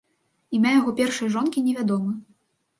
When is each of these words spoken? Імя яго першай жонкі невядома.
Імя 0.59 0.71
яго 0.79 0.95
першай 1.01 1.33
жонкі 1.37 1.65
невядома. 1.69 2.19